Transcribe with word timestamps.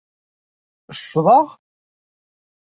Ccḍeɣ? 0.97 1.47